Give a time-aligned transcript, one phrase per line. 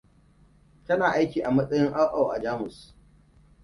[0.85, 2.77] Tana aiki a matsayin au au a Jamus.